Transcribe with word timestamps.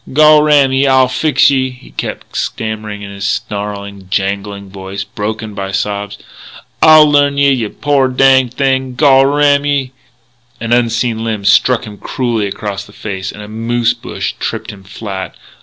"Gol 0.13 0.41
ram 0.41 0.71
ye, 0.71 0.87
I'll 0.87 1.07
fix 1.07 1.51
ye!" 1.51 1.69
he 1.69 1.91
kept 1.91 2.35
stammering 2.35 3.03
in 3.03 3.11
his 3.11 3.27
snarling, 3.27 4.07
jangling 4.09 4.71
voice, 4.71 5.03
broken 5.03 5.53
by 5.53 5.71
sobs. 5.71 6.17
"I'll 6.81 7.05
learn 7.07 7.37
ye, 7.37 7.51
yeh 7.51 7.69
poor 7.79 8.07
danged 8.07 8.55
thing, 8.55 8.95
gol 8.95 9.27
ram 9.27 9.63
ye" 9.63 9.91
An 10.59 10.73
unseen 10.73 11.23
limb 11.23 11.45
struck 11.45 11.83
him 11.85 11.99
cruelly 11.99 12.47
across 12.47 12.83
the 12.83 12.93
face, 12.93 13.31
and 13.31 13.43
a 13.43 13.47
moose 13.47 13.93
bush 13.93 14.33
tripped 14.39 14.71
him 14.71 14.83
flat. 14.83 15.35